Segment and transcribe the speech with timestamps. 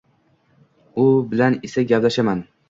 [1.03, 1.03] U
[1.35, 2.43] bilan esa gaplashaman.